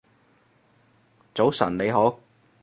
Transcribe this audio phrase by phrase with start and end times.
[1.35, 2.19] 早晨你好